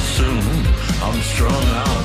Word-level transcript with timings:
soon. 0.00 0.66
I'm 1.02 1.20
strung 1.22 1.64
out. 1.82 1.97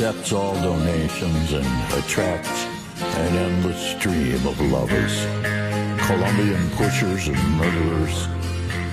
accepts 0.00 0.32
all 0.32 0.54
donations 0.62 1.52
and 1.52 1.66
attracts 1.92 2.64
an 3.02 3.36
endless 3.36 3.98
stream 3.98 4.46
of 4.46 4.58
lovers. 4.72 5.14
Colombian 6.06 6.70
pushers 6.70 7.28
and 7.28 7.36
murderers, 7.58 8.26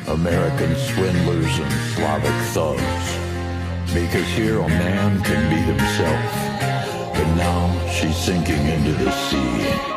American 0.09 0.75
swindlers 0.75 1.59
and 1.59 1.71
Slavic 1.95 2.37
thugs. 2.51 3.93
Because 3.93 4.27
here 4.35 4.59
a 4.59 4.67
man 4.67 5.23
can 5.23 5.49
be 5.49 5.61
himself, 5.61 7.13
but 7.13 7.35
now 7.35 7.87
she's 7.87 8.17
sinking 8.17 8.65
into 8.67 8.91
the 8.91 9.11
sea. 9.29 9.96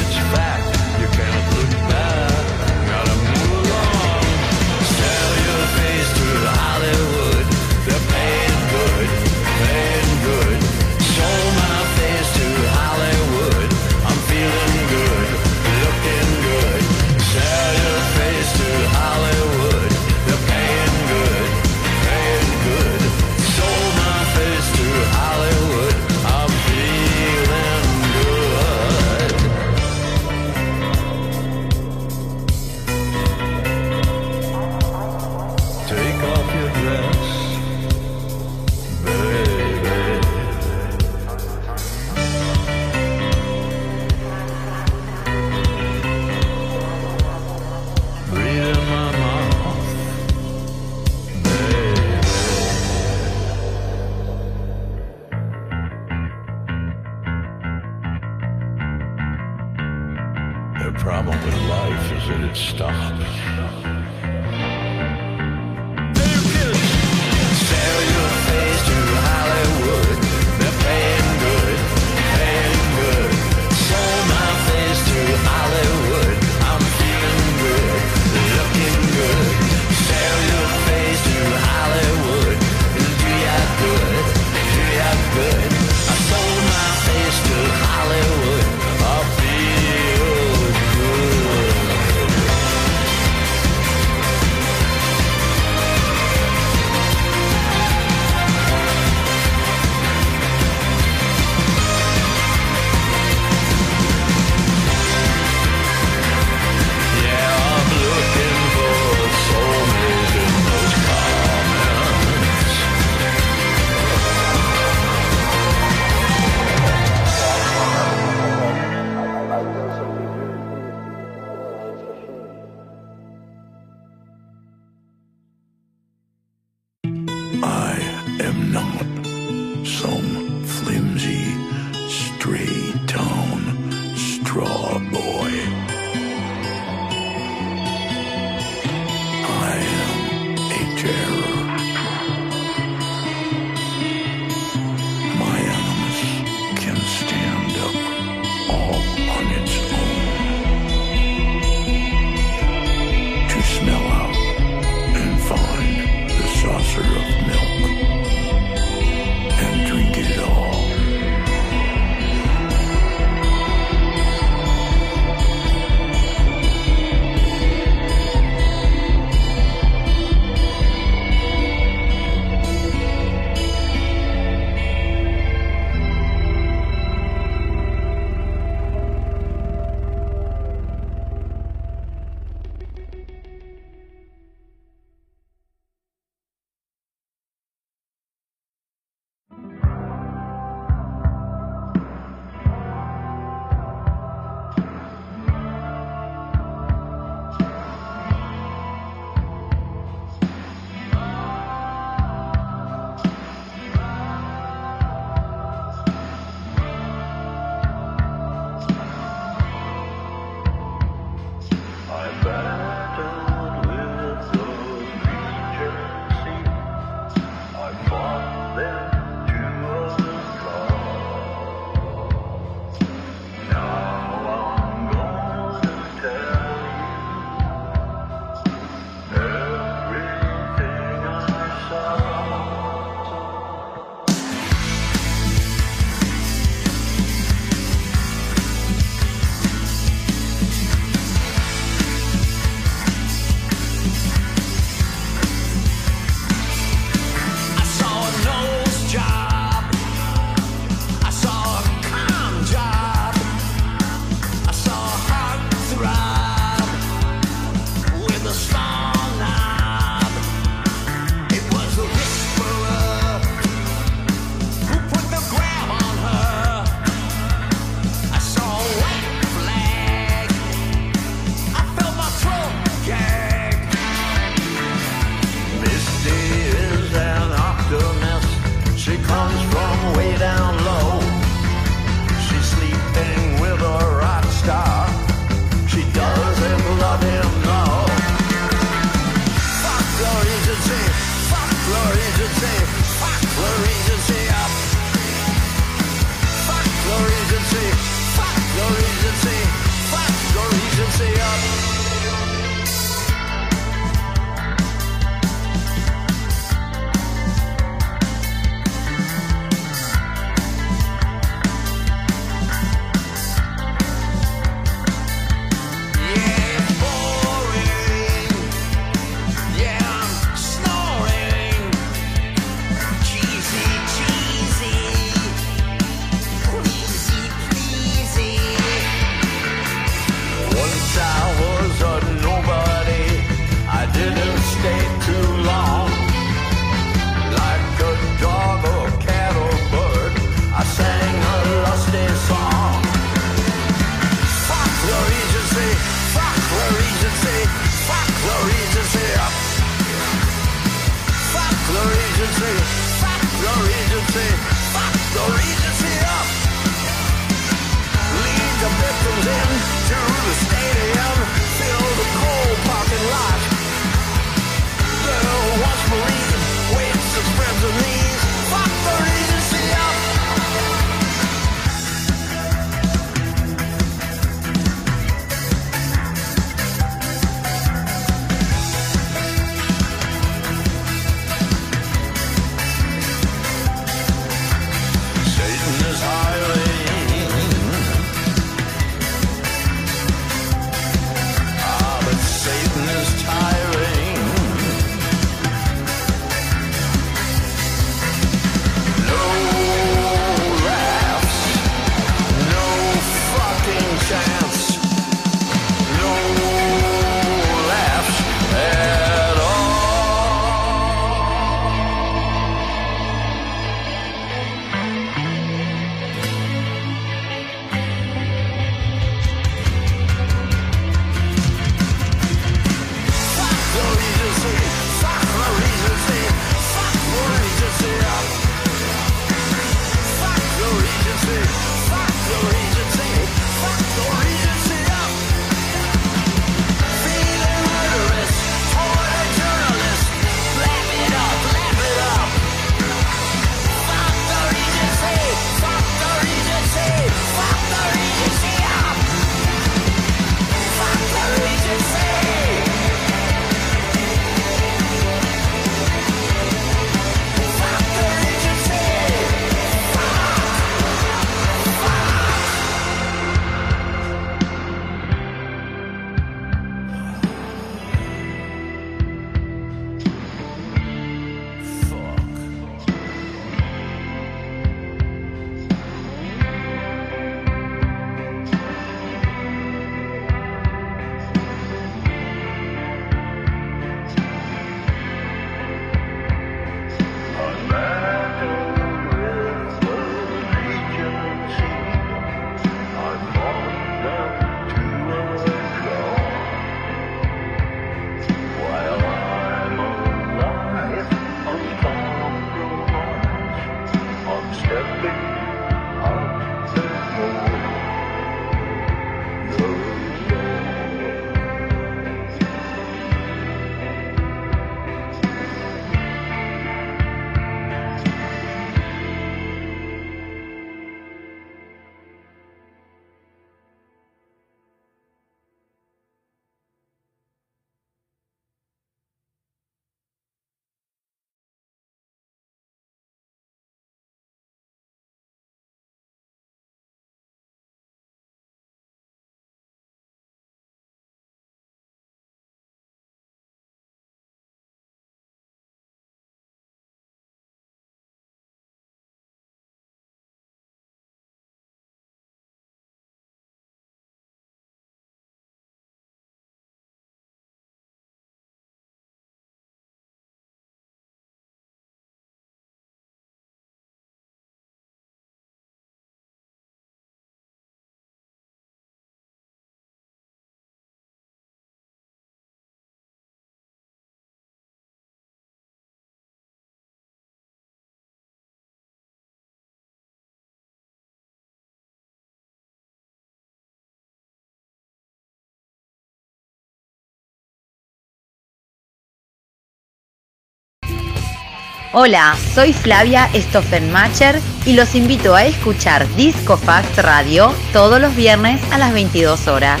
Hola, 592.18 592.56
soy 592.74 592.94
Flavia 592.94 593.50
Stoffenmacher 593.52 594.58
y 594.86 594.94
los 594.94 595.14
invito 595.14 595.54
a 595.54 595.66
escuchar 595.66 596.26
Disco 596.34 596.78
Fast 596.78 597.18
Radio 597.18 597.74
todos 597.92 598.18
los 598.18 598.34
viernes 598.34 598.80
a 598.90 598.96
las 598.96 599.12
22 599.12 599.68
horas. 599.68 600.00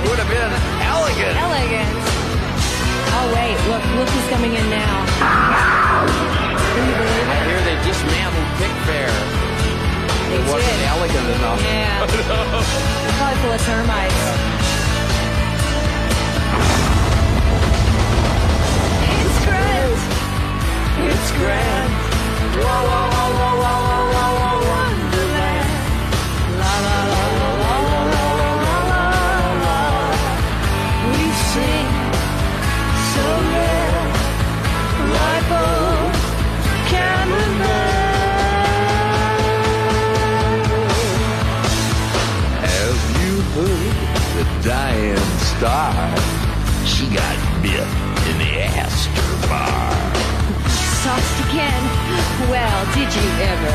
It 0.00 0.08
would 0.08 0.18
have 0.18 0.30
been 0.32 0.52
elegant. 0.88 1.34
elegant. 1.36 1.92
Oh, 3.12 3.26
wait, 3.36 3.56
look, 3.68 3.84
look 4.00 4.08
who's 4.08 4.28
coming 4.32 4.54
in 4.56 4.64
now. 4.70 4.94
Can 6.72 6.82
you 6.88 6.94
believe 6.96 7.28
I 7.28 7.38
hear 7.44 7.60
they 7.68 7.76
dismantled 7.84 8.48
Pick 8.56 8.72
Fair. 8.88 9.12
They 10.30 10.38
It 10.40 10.44
wasn't 10.48 10.72
did. 10.80 10.88
elegant 10.94 11.26
enough. 11.36 11.60
Yeah. 11.60 12.06
They're 12.06 13.16
probably 13.20 13.38
full 13.44 13.52
of 13.52 13.62
termites. 13.68 14.20
It's 19.20 19.38
grand. 19.44 19.94
It's 21.12 21.30
grand. 21.36 21.90
Whoa, 22.56 22.64
whoa, 22.64 22.88
whoa, 22.88 23.04
whoa, 23.12 23.28
whoa, 23.28 23.29
star? 45.60 45.92
She 46.88 47.04
got 47.12 47.36
bit 47.60 47.84
in 48.28 48.36
the 48.40 48.50
Astor 48.80 49.28
Bar. 49.44 49.92
Sauced 51.04 51.40
again. 51.48 51.82
Well, 52.48 52.80
did 52.96 53.10
you 53.12 53.28
ever? 53.52 53.74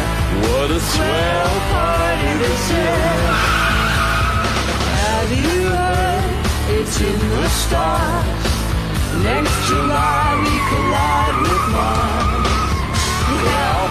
What 0.50 0.72
a 0.72 0.82
swell 0.82 1.54
party 1.70 2.32
this 2.42 2.66
is. 2.74 3.38
Have 4.98 5.30
you 5.30 5.58
heard? 5.78 6.26
It's 6.74 6.98
in 7.02 7.20
the 7.22 7.50
stars. 7.50 8.46
Next 9.22 9.58
July 9.70 10.26
we 10.42 10.56
collide 10.70 11.38
with 11.46 11.66
Mars. 11.70 12.50
Well, 13.46 13.84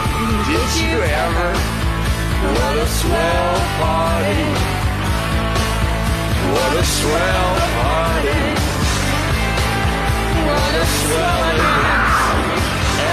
did 0.51 0.71
you 0.83 0.97
ever? 1.23 1.51
What 2.59 2.77
a 2.77 2.89
swell 2.99 3.55
party. 3.79 4.74
What 6.53 6.77
a 6.77 6.85
swell 6.85 7.55
party. 7.81 8.43
What 10.47 10.75
a 10.75 10.85
swell 10.99 11.45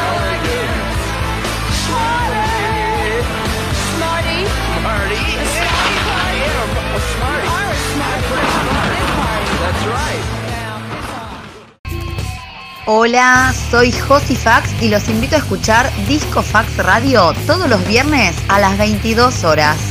elegant. 0.02 0.76
Smarty! 1.84 2.82
Smarty! 3.96 4.40
Party. 4.84 5.22
A 5.32 5.48
smarty. 7.12 7.48
A 7.48 7.70
smarty. 7.92 8.28
Party. 9.22 9.54
That's 9.64 9.86
right. 9.88 10.42
Hola, 12.88 13.54
soy 13.70 13.92
Josifax 13.92 14.82
y 14.82 14.90
los 14.90 15.08
invito 15.08 15.36
a 15.36 15.40
escuchar 15.40 15.90
Disco 16.08 16.42
Fax 16.42 16.78
Radio 16.78 17.34
todos 17.48 17.70
los 17.70 17.86
viernes 17.88 18.36
a 18.50 18.60
las 18.60 18.78
22 18.78 19.44
horas. 19.44 19.91